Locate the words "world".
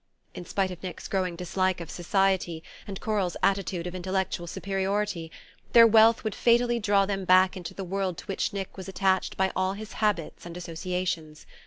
7.83-8.17